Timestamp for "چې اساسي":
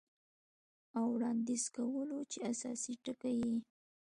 2.31-2.93